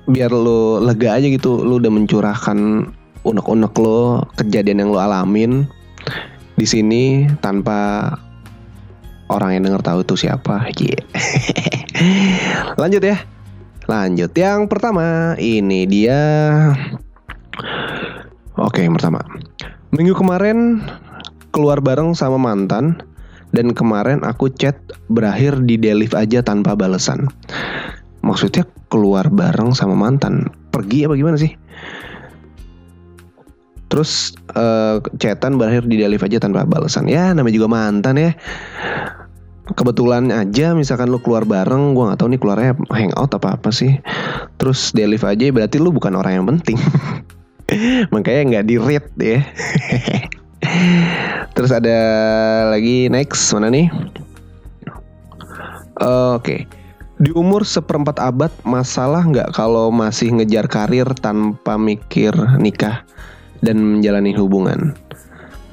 [0.07, 2.87] biar lo lega aja gitu lo udah mencurahkan
[3.27, 5.67] unek-unek lo kejadian yang lo alamin
[6.55, 8.15] di sini tanpa
[9.27, 11.03] orang yang denger tahu itu siapa yeah.
[12.79, 13.19] lanjut ya
[13.89, 16.21] lanjut yang pertama ini dia
[18.55, 19.21] oke yang pertama
[19.93, 20.81] minggu kemarin
[21.53, 22.97] keluar bareng sama mantan
[23.53, 24.75] dan kemarin aku chat
[25.13, 27.29] berakhir di delif aja tanpa balesan.
[28.25, 31.53] Maksudnya keluar bareng sama mantan, pergi apa gimana sih?
[33.93, 37.05] Terus uh, chatan berakhir di delif aja tanpa balesan.
[37.05, 38.33] Ya namanya juga mantan ya.
[39.63, 43.95] Kebetulan aja misalkan lu keluar bareng, gua nggak tahu nih keluarnya hangout apa apa sih.
[44.59, 46.75] Terus delif aja berarti lu bukan orang yang penting.
[48.13, 49.39] Makanya nggak di read ya.
[51.55, 51.99] Terus ada
[52.75, 53.87] lagi next mana nih?
[56.03, 56.43] Oke.
[56.43, 56.61] Okay.
[57.23, 63.05] Di umur seperempat abad masalah nggak kalau masih ngejar karir tanpa mikir nikah
[63.63, 64.91] dan menjalani hubungan?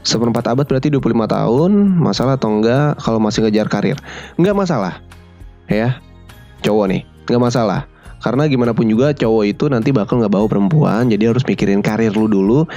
[0.01, 3.99] Seperempat abad berarti 25 tahun, masalah atau enggak kalau masih ngejar karir?
[4.41, 5.05] Enggak masalah.
[5.69, 6.01] Ya.
[6.65, 7.81] Cowok nih, enggak masalah.
[8.21, 12.13] Karena gimana pun juga cowok itu nanti bakal nggak bawa perempuan, jadi harus mikirin karir
[12.13, 12.69] lu dulu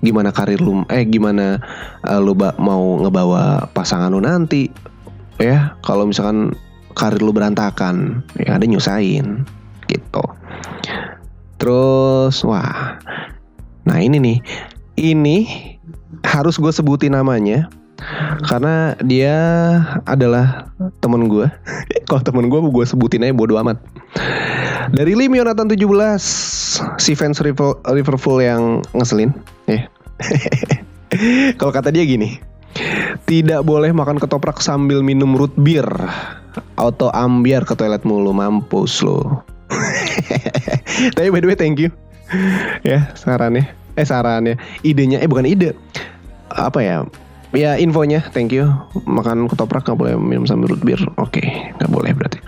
[0.00, 1.60] gimana karir lu eh gimana
[2.08, 4.72] uh, lu mau ngebawa pasangan lu nanti
[5.36, 6.56] ya kalau misalkan
[6.96, 9.44] karir lu berantakan ya ada nyusahin
[9.92, 10.24] gitu
[11.60, 12.96] terus wah
[13.84, 14.38] nah ini nih
[14.96, 15.36] ini
[16.24, 17.68] harus gue sebutin namanya
[18.48, 19.36] karena dia
[20.08, 20.72] adalah
[21.04, 21.46] temen gue
[22.08, 23.80] kalau temen gue gue sebutin aja bodo amat.
[24.90, 25.86] Dari Lim Yonatan 17
[26.98, 27.38] si fans
[27.86, 29.30] Liverpool yang ngeselin.
[29.70, 29.86] Ya
[31.58, 32.38] Kalau kata dia gini,
[33.26, 35.86] tidak boleh makan ketoprak sambil minum root beer.
[36.74, 39.46] Atau ambiar ke toilet mulu mampus lo.
[41.16, 41.90] Tapi by the way thank you.
[42.82, 43.79] Ya sarannya.
[44.00, 45.76] Eh sarannya, idenya eh bukan ide.
[46.56, 47.04] Apa ya?
[47.52, 48.72] Ya infonya thank you.
[49.04, 51.00] Makan ketoprak nggak boleh minum sambil root beer.
[51.20, 52.40] Oke, okay, nggak boleh berarti.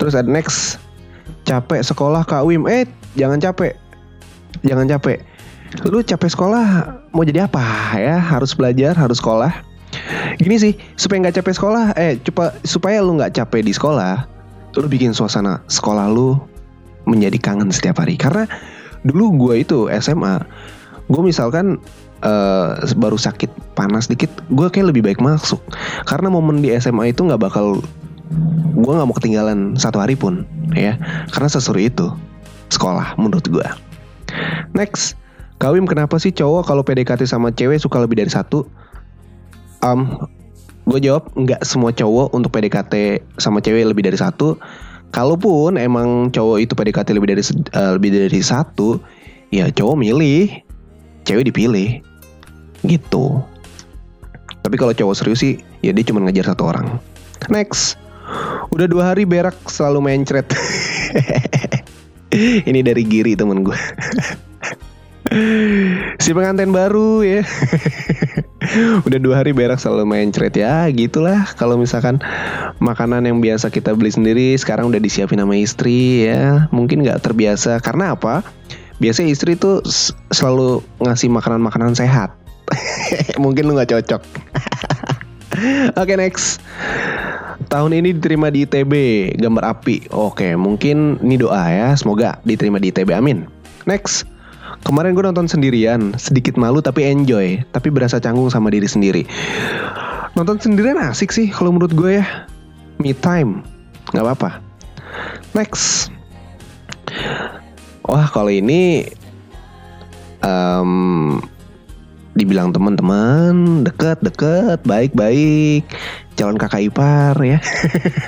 [0.00, 0.80] Terus ada next
[1.44, 2.64] capek sekolah Kak Wim.
[2.64, 3.76] Eh jangan capek.
[4.64, 5.20] Jangan capek
[5.88, 7.60] lu capek sekolah mau jadi apa
[8.00, 9.52] ya harus belajar harus sekolah
[10.40, 14.24] gini sih supaya nggak capek sekolah eh coba supaya lu nggak capek di sekolah
[14.78, 16.40] lu bikin suasana sekolah lu
[17.04, 18.48] menjadi kangen setiap hari karena
[19.06, 20.42] dulu gue itu SMA
[21.08, 21.78] gue misalkan
[22.22, 25.62] uh, baru sakit panas dikit gue kayak lebih baik masuk
[26.06, 27.80] karena momen di SMA itu nggak bakal
[28.78, 30.98] gue nggak mau ketinggalan satu hari pun ya
[31.32, 32.06] karena sesuatu itu
[32.68, 33.66] sekolah menurut gue
[34.76, 35.18] next
[35.58, 38.62] Kawim kenapa sih cowok kalau PDKT sama cewek suka lebih dari satu?
[39.82, 40.30] Um,
[40.86, 44.54] gue jawab nggak semua cowok untuk PDKT sama cewek lebih dari satu.
[45.08, 47.42] Kalaupun emang cowok itu PDKT lebih dari
[47.74, 49.00] uh, lebih dari satu,
[49.48, 50.52] ya cowok milih,
[51.24, 52.04] cewek dipilih,
[52.84, 53.40] gitu.
[54.60, 57.00] Tapi kalau cowok serius sih, ya dia cuma ngejar satu orang.
[57.48, 57.96] Next,
[58.68, 60.44] udah dua hari berak selalu mencret.
[62.68, 63.74] Ini dari Giri temen gue.
[66.24, 67.42] si pengantin baru ya.
[69.06, 71.48] Udah dua hari berak selalu main cret ya gitulah.
[71.56, 72.20] Kalau misalkan
[72.82, 76.68] makanan yang biasa kita beli sendiri sekarang udah disiapin sama istri ya.
[76.74, 77.80] Mungkin nggak terbiasa.
[77.80, 78.44] Karena apa?
[78.98, 79.80] Biasanya istri tuh
[80.34, 82.34] selalu ngasih makanan-makanan sehat.
[83.42, 84.22] Mungkin lu nggak cocok.
[85.96, 86.60] Oke okay, next.
[87.68, 88.92] Tahun ini diterima di ITB
[89.42, 90.08] gambar api.
[90.14, 91.88] Oke mungkin ini doa ya.
[91.98, 93.44] Semoga diterima di ITB amin.
[93.84, 94.24] Next
[94.86, 99.22] Kemarin gue nonton sendirian, sedikit malu tapi enjoy, tapi berasa canggung sama diri sendiri.
[100.38, 102.26] Nonton sendirian asik sih kalau menurut gue ya.
[102.98, 103.62] Me time,
[104.10, 104.58] nggak apa-apa.
[105.54, 106.10] Next.
[108.06, 109.06] Wah kalau ini
[110.42, 111.38] um,
[112.38, 115.82] dibilang teman-teman deket-deket baik-baik
[116.38, 117.58] calon kakak ipar ya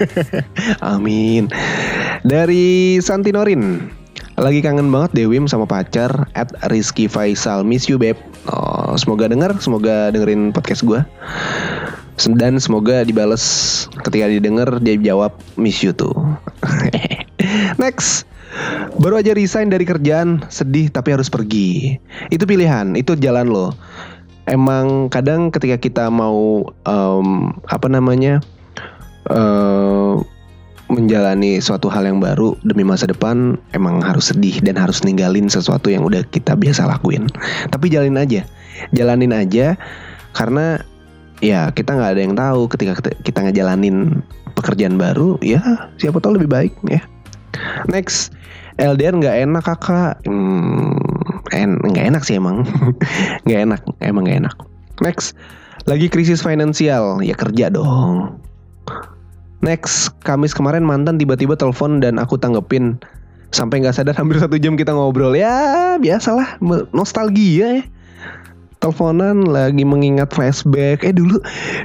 [0.98, 1.46] amin
[2.26, 3.86] dari Santinorin
[4.40, 7.60] lagi kangen banget Dewim sama pacar at Rizky Faisal.
[7.60, 8.16] Miss you babe.
[8.48, 11.00] Oh, Semoga denger Semoga dengerin podcast gue
[12.24, 13.44] Dan semoga dibales.
[14.00, 16.12] Ketika didengar Dia jawab Miss you too.
[17.82, 18.24] Next.
[18.96, 20.48] Baru aja resign dari kerjaan.
[20.48, 22.00] Sedih tapi harus pergi.
[22.32, 23.76] Itu pilihan Itu jalan lo.
[24.48, 27.28] Emang kadang ketika kita mau um,
[27.68, 28.40] Apa namanya
[29.28, 30.18] uh,
[30.90, 35.88] menjalani suatu hal yang baru demi masa depan emang harus sedih dan harus ninggalin sesuatu
[35.88, 37.30] yang udah kita biasa lakuin.
[37.70, 38.42] Tapi jalanin aja,
[38.90, 39.78] jalanin aja
[40.34, 40.82] karena
[41.40, 44.20] ya kita nggak ada yang tahu ketika kita ngejalanin
[44.58, 47.00] pekerjaan baru ya siapa tahu lebih baik ya
[47.90, 48.32] Next,
[48.78, 50.14] LDR nggak enak kakak.
[50.26, 50.94] Hmm,
[51.54, 52.66] en enak sih emang.
[53.44, 54.56] nggak enak, emang nggak enak.
[55.00, 55.34] Next,
[55.88, 58.38] lagi krisis finansial, ya kerja dong.
[59.60, 62.96] Next, Kamis kemarin mantan tiba-tiba telepon dan aku tanggepin.
[63.52, 65.36] Sampai nggak sadar hampir satu jam kita ngobrol.
[65.36, 66.60] Ya biasalah
[66.96, 67.84] nostalgia ya.
[68.80, 71.04] Teleponan lagi mengingat flashback.
[71.04, 71.36] Eh dulu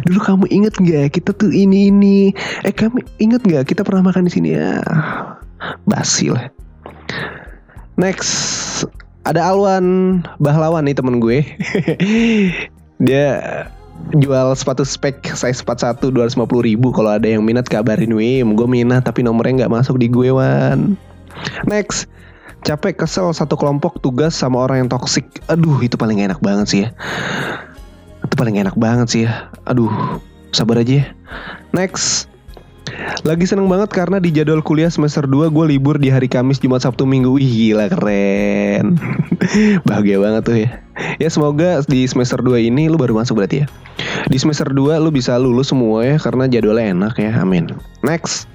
[0.08, 2.32] dulu kamu inget nggak kita tuh ini ini?
[2.64, 4.56] Eh kamu inget nggak kita pernah makan di sini?
[4.56, 4.80] Ya
[5.84, 6.32] basi
[7.96, 8.32] next
[9.26, 11.44] ada Alwan Bahlawan nih temen gue.
[13.06, 13.28] Dia
[14.21, 19.03] jual sepatu spek size 41 250 ribu kalau ada yang minat kabarin Wim gue minat
[19.03, 20.95] tapi nomornya nggak masuk di gue Wan
[21.67, 22.08] Next,
[22.63, 25.27] capek kesel satu kelompok tugas sama orang yang toksik.
[25.51, 26.89] Aduh, itu paling enak banget sih ya.
[28.23, 29.51] Itu paling enak banget sih ya.
[29.67, 29.91] Aduh,
[30.55, 31.05] sabar aja ya.
[31.75, 32.31] Next.
[33.26, 36.86] Lagi seneng banget karena di jadwal kuliah semester 2 gue libur di hari Kamis, Jumat,
[36.86, 37.34] Sabtu, Minggu.
[37.34, 39.02] Wih gila keren.
[39.89, 40.69] Bahagia banget tuh ya.
[41.17, 43.67] Ya semoga di semester 2 ini lu baru masuk berarti ya.
[44.30, 47.34] Di semester 2 lu bisa lulus semua ya karena jadwalnya enak ya.
[47.41, 47.74] Amin.
[48.06, 48.45] Next.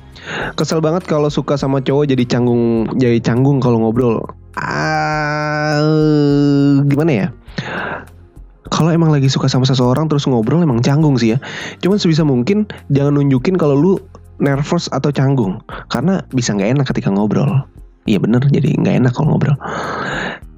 [0.55, 4.21] Kesel banget kalau suka sama cowok jadi canggung jadi canggung kalau ngobrol.
[4.55, 5.81] Ah,
[6.85, 7.27] gimana ya?
[8.71, 11.39] Kalau emang lagi suka sama seseorang terus ngobrol emang canggung sih ya.
[11.83, 13.93] Cuman sebisa mungkin jangan nunjukin kalau lu
[14.41, 15.61] nervous atau canggung.
[15.93, 17.63] Karena bisa nggak enak ketika ngobrol.
[18.09, 18.43] Iya bener.
[18.49, 19.57] Jadi nggak enak kalau ngobrol.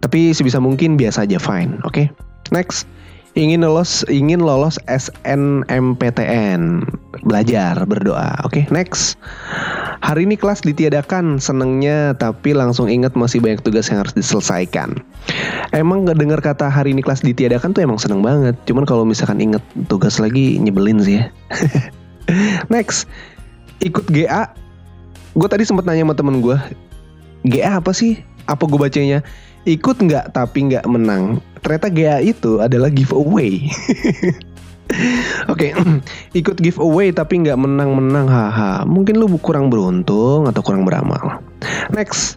[0.03, 1.95] Tapi sebisa mungkin biasa aja fine, oke?
[1.95, 2.07] Okay?
[2.55, 2.87] Next.
[3.33, 6.85] Ingin lolos ingin lolos SNMPTN
[7.25, 8.37] belajar berdoa.
[8.45, 8.61] Oke?
[8.61, 9.17] Okay, next.
[10.05, 11.41] Hari ini kelas ditiadakan.
[11.41, 15.01] Senengnya tapi langsung ingat masih banyak tugas yang harus diselesaikan.
[15.73, 18.53] Emang dengar kata hari ini kelas ditiadakan tuh emang seneng banget.
[18.69, 21.33] Cuman kalau misalkan inget tugas lagi nyebelin sih ya.
[22.75, 23.09] Next
[23.83, 24.55] ikut GA
[25.33, 26.57] gue tadi sempat nanya sama temen gue
[27.47, 29.21] GA apa sih apa gue bacanya
[29.67, 33.63] ikut nggak tapi nggak menang ternyata GA itu adalah giveaway.
[35.49, 36.01] Oke, okay.
[36.43, 38.85] ikut giveaway tapi nggak menang-menang, haha.
[38.85, 41.41] Mungkin lu kurang beruntung atau kurang beramal.
[41.95, 42.37] Next,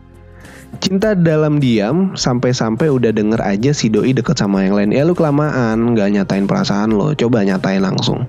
[0.79, 4.95] cinta dalam diam sampai-sampai udah denger aja si doi deket sama yang lain.
[4.95, 8.23] Ya lu kelamaan nggak nyatain perasaan lo, coba nyatain langsung.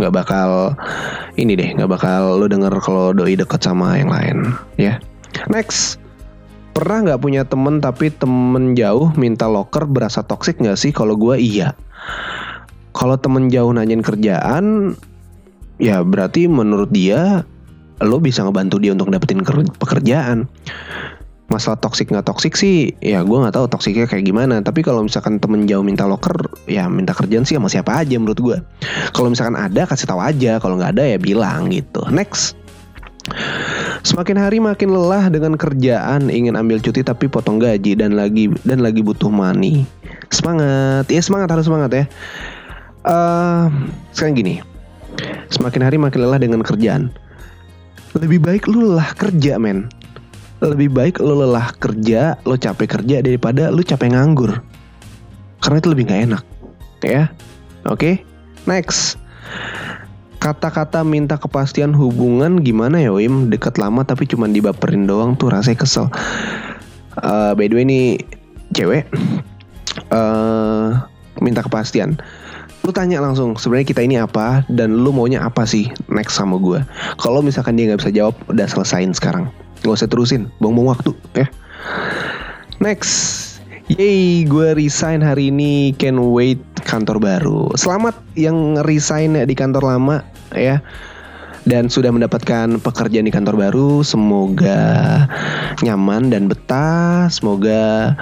[0.00, 0.72] Nggak bakal
[1.36, 4.96] ini deh, nggak bakal lu denger kalau doi deket sama yang lain, ya.
[5.52, 6.00] Next,
[6.70, 10.94] Pernah nggak punya temen tapi temen jauh minta locker berasa toxic nggak sih?
[10.94, 11.74] Kalau gue iya.
[12.94, 14.94] Kalau temen jauh nanyain kerjaan,
[15.82, 17.42] ya berarti menurut dia
[18.00, 19.44] lo bisa ngebantu dia untuk dapetin
[19.76, 20.48] pekerjaan.
[21.50, 24.62] Masalah toxic nggak toxic sih, ya gue nggak tahu toksiknya kayak gimana.
[24.62, 28.38] Tapi kalau misalkan temen jauh minta locker, ya minta kerjaan sih sama siapa aja menurut
[28.38, 28.56] gue.
[29.10, 32.06] Kalau misalkan ada kasih tahu aja, kalau nggak ada ya bilang gitu.
[32.14, 32.54] Next.
[34.00, 38.80] Semakin hari makin lelah dengan kerjaan, ingin ambil cuti tapi potong gaji dan lagi dan
[38.80, 39.84] lagi butuh money.
[40.32, 42.04] Semangat, ya semangat harus semangat ya.
[43.04, 43.68] Uh,
[44.16, 44.54] sekarang gini,
[45.52, 47.12] semakin hari makin lelah dengan kerjaan.
[48.16, 49.90] Lebih baik lu lelah kerja men.
[50.60, 54.60] Lebih baik lu lelah kerja, lu capek kerja daripada lu capek nganggur.
[55.60, 56.44] Karena itu lebih gak enak,
[57.04, 57.32] ya.
[57.88, 58.14] Oke, okay?
[58.68, 59.16] next.
[60.40, 63.52] Kata-kata minta kepastian hubungan gimana ya Wim?
[63.52, 66.08] Deket lama tapi cuma dibaperin doang tuh rasanya kesel.
[67.20, 68.00] Uh, by the way ini
[68.72, 69.04] cewek.
[70.08, 70.96] Uh,
[71.44, 72.16] minta kepastian.
[72.80, 74.64] Lu tanya langsung sebenarnya kita ini apa?
[74.72, 76.80] Dan lu maunya apa sih next sama gue
[77.20, 79.52] kalau misalkan dia nggak bisa jawab udah selesain sekarang
[79.84, 81.46] gak usah terusin buang-buang waktu ya
[82.80, 83.50] next
[83.90, 85.90] Yeay, gue resign hari ini.
[85.98, 87.74] Can wait kantor baru.
[87.74, 90.22] Selamat yang resign di kantor lama
[90.54, 90.78] ya.
[91.66, 94.06] Dan sudah mendapatkan pekerjaan di kantor baru.
[94.06, 95.26] Semoga
[95.82, 97.26] nyaman dan betah.
[97.34, 98.14] Semoga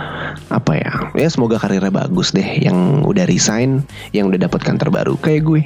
[0.48, 1.12] apa ya?
[1.12, 2.48] Ya semoga karirnya bagus deh.
[2.64, 3.84] Yang udah resign,
[4.16, 5.60] yang udah dapat kantor baru kayak gue.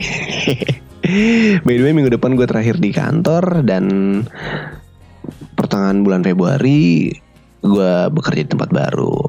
[1.62, 3.86] By the way, minggu depan gue terakhir di kantor dan
[5.72, 7.08] pertengahan bulan Februari
[7.64, 9.24] gue bekerja di tempat baru.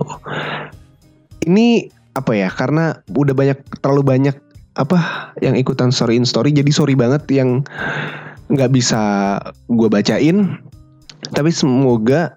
[1.48, 1.88] Ini
[2.20, 2.52] apa ya?
[2.52, 4.36] Karena udah banyak terlalu banyak
[4.76, 7.64] apa yang ikutan story in story, jadi sorry banget yang
[8.52, 9.00] nggak bisa
[9.72, 10.60] gue bacain.
[11.32, 12.36] Tapi semoga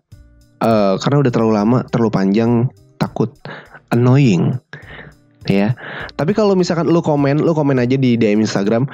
[0.62, 2.70] uh, karena udah terlalu lama, terlalu panjang,
[3.02, 3.34] takut
[3.90, 4.54] annoying
[5.50, 5.74] ya.
[6.14, 8.86] Tapi kalau misalkan lu komen, lu komen aja di DM Instagram,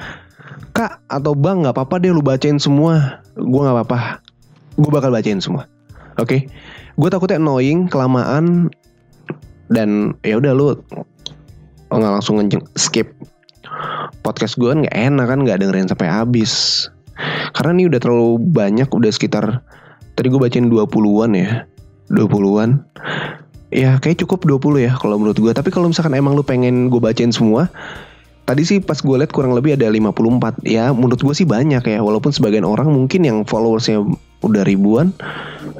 [0.73, 4.32] kak atau bang nggak apa-apa deh lu bacain semua, gue nggak apa-apa,
[4.77, 5.69] gue bakal bacain semua.
[6.21, 6.41] Oke, okay?
[6.97, 8.69] gue takutnya annoying kelamaan
[9.73, 10.77] dan ya udah lu
[11.93, 12.41] nggak langsung
[12.77, 13.13] skip
[14.25, 16.85] podcast gue nggak enak kan nggak dengerin sampai habis
[17.53, 19.61] karena ini udah terlalu banyak udah sekitar
[20.13, 21.65] Tadi gue bacain 20-an ya
[22.13, 22.69] 20-an
[23.73, 27.01] Ya kayak cukup 20 ya kalau menurut gue Tapi kalau misalkan emang lu pengen gue
[27.01, 27.69] bacain semua
[28.43, 31.99] Tadi sih pas gue liat kurang lebih ada 54 Ya menurut gue sih banyak ya.
[32.03, 34.03] Walaupun sebagian orang mungkin yang followersnya
[34.43, 35.15] udah ribuan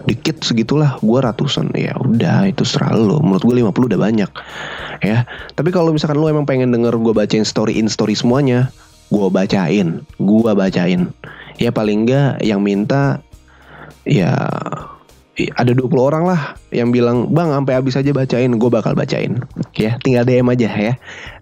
[0.07, 0.95] Dikit segitulah.
[1.03, 1.75] Gue ratusan.
[1.75, 4.31] Ya udah itu serah lo Menurut gue 50 udah banyak.
[5.03, 5.27] Ya
[5.59, 8.71] Tapi kalau misalkan lu emang pengen denger gue bacain story in story semuanya
[9.11, 10.07] Gue bacain.
[10.17, 11.11] Gue bacain.
[11.59, 13.19] Ya paling enggak yang minta
[14.07, 14.35] Ya
[15.57, 19.41] ada 20 orang lah yang bilang bang sampai habis aja bacain gue bakal bacain.
[19.73, 20.93] Ya tinggal DM aja ya.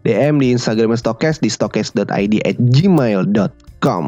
[0.08, 4.06] DM di Instagram Stokes di stokes.id at gmail.com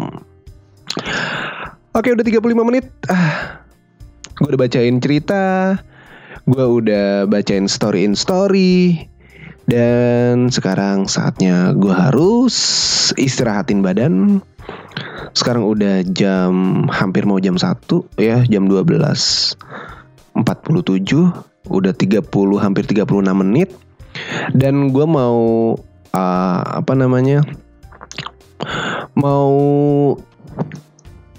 [1.94, 2.86] Oke udah 35 menit.
[3.12, 3.64] Ah,
[4.42, 5.78] Gue udah bacain cerita
[6.50, 9.06] Gue udah bacain story in story
[9.70, 12.56] Dan sekarang saatnya gue harus
[13.16, 14.42] istirahatin badan
[15.34, 19.58] sekarang udah jam hampir mau jam 1 ya, jam 12.47
[21.70, 23.74] udah 30 hampir 36 menit.
[24.54, 25.74] Dan gue mau
[26.14, 27.42] uh, apa namanya
[29.18, 29.52] mau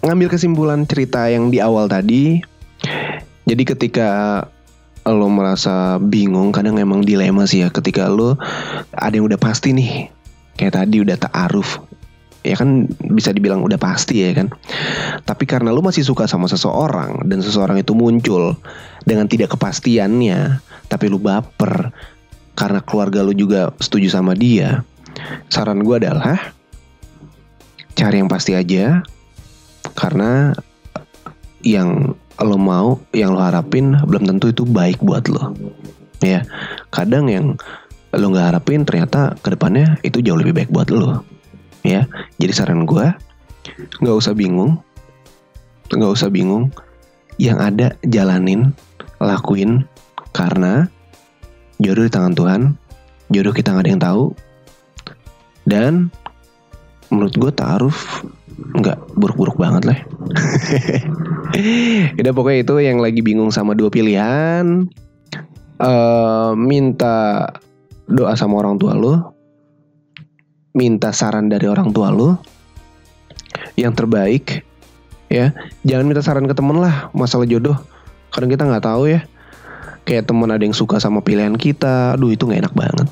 [0.02, 2.42] ngambil kesimpulan cerita yang di awal tadi.
[3.44, 4.42] Jadi ketika
[5.04, 8.40] lo merasa bingung kadang emang dilema sih ya ketika lo
[8.96, 10.08] ada yang udah pasti nih
[10.56, 11.76] kayak tadi udah ta'aruf
[12.44, 14.52] ya kan bisa dibilang udah pasti ya kan.
[15.24, 18.54] Tapi karena lu masih suka sama seseorang dan seseorang itu muncul
[19.08, 20.60] dengan tidak kepastiannya,
[20.92, 21.90] tapi lu baper
[22.54, 24.84] karena keluarga lu juga setuju sama dia.
[25.48, 26.52] Saran gue adalah
[27.96, 29.00] cari yang pasti aja
[29.96, 30.52] karena
[31.64, 32.12] yang
[32.44, 35.56] lo mau, yang lo harapin belum tentu itu baik buat lo.
[36.20, 36.44] Ya,
[36.92, 37.56] kadang yang
[38.14, 41.33] lo nggak harapin ternyata ke depannya itu jauh lebih baik buat lo
[41.84, 42.08] ya.
[42.40, 43.06] Jadi saran gue
[44.00, 44.80] nggak usah bingung.
[45.92, 46.72] Nggak usah bingung.
[47.38, 48.72] Yang ada jalanin
[49.20, 49.86] lakuin.
[50.34, 50.82] Karena
[51.78, 52.62] jodoh di tangan Tuhan
[53.30, 54.24] jodoh kita nggak ada yang tahu.
[55.64, 55.92] Dan
[57.08, 58.26] menurut gue taaruf
[58.74, 59.98] nggak buruk-buruk banget lah.
[62.20, 64.90] Udah pokoknya itu yang lagi bingung sama dua pilihan.
[65.74, 67.50] Uh, minta
[68.06, 69.33] doa sama orang tua lo
[70.74, 72.42] minta saran dari orang tua lo
[73.78, 74.66] yang terbaik
[75.30, 75.54] ya.
[75.86, 77.78] Jangan minta saran ke temen lah masalah jodoh.
[78.34, 79.22] Karena kita nggak tahu ya.
[80.04, 83.08] Kayak temen ada yang suka sama pilihan kita aduh itu nggak enak banget.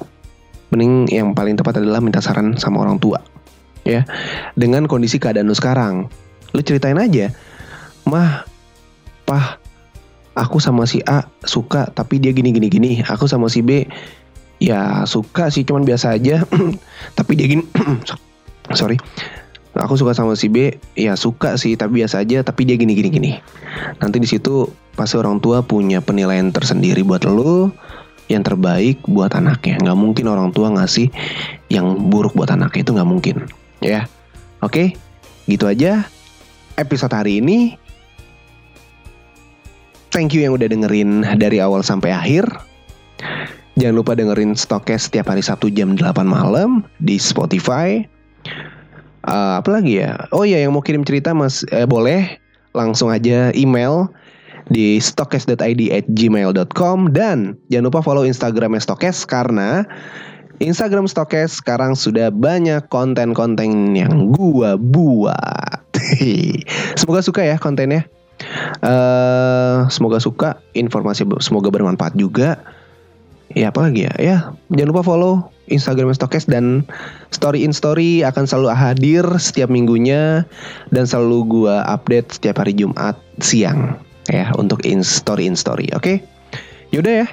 [0.74, 3.22] Mending yang paling tepat adalah minta saran sama orang tua
[3.86, 4.04] ya.
[4.58, 6.10] Dengan kondisi keadaan lu sekarang
[6.52, 7.32] lu ceritain aja
[8.04, 8.44] mah
[9.24, 9.56] pah
[10.36, 12.90] aku sama si A suka tapi dia gini gini gini.
[13.06, 13.86] Aku sama si B
[14.62, 16.46] ya suka sih cuman biasa aja.
[17.18, 17.66] Tapi dia gini
[18.78, 18.94] sorry.
[19.72, 22.44] Aku suka sama si B ya suka sih tapi biasa aja.
[22.44, 23.32] Tapi dia gini gini gini.
[24.04, 27.72] Nanti di situ pasti orang tua punya penilaian tersendiri buat lo
[28.28, 29.80] yang terbaik buat anaknya.
[29.80, 31.08] Nggak mungkin orang tua ngasih
[31.72, 33.36] yang buruk buat anaknya itu nggak mungkin.
[33.80, 34.12] Ya
[34.60, 34.92] oke?
[35.48, 36.04] Gitu aja
[36.76, 37.80] episode hari ini.
[40.12, 42.44] Thank you yang udah dengerin dari awal sampai akhir
[43.80, 48.04] Jangan lupa dengerin Stokes setiap hari Sabtu jam 8 malam di Spotify.
[49.24, 50.28] Uh, apa ya?
[50.34, 52.36] Oh iya yang mau kirim cerita mas eh, boleh
[52.76, 54.10] langsung aja email
[54.70, 59.86] di stokes.id at gmail.com dan jangan lupa follow Instagram Stokes karena
[60.62, 65.80] Instagram Stokes sekarang sudah banyak konten-konten yang gua buat.
[67.00, 68.06] Semoga suka ya kontennya.
[68.82, 72.58] Uh, semoga suka informasi semoga bermanfaat juga
[73.54, 74.14] ya apa lagi ya?
[74.18, 74.36] Ya
[74.74, 75.34] jangan lupa follow
[75.70, 76.84] Instagram Stokes dan
[77.32, 80.44] story in story akan selalu hadir setiap minggunya
[80.90, 83.96] dan selalu gua update setiap hari Jumat siang
[84.30, 86.02] ya untuk in story in story oke?
[86.02, 86.16] Okay?
[86.92, 87.28] yaudah ya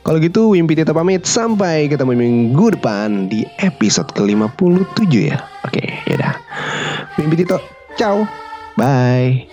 [0.00, 1.28] kalau gitu Wimpi Tita pamit.
[1.28, 5.44] Sampai ketemu minggu depan di episode ke-57 ya.
[5.68, 6.40] Oke okay, yaudah.
[7.20, 7.60] Wimpi Tito
[8.00, 8.24] ciao.
[8.80, 9.44] Bye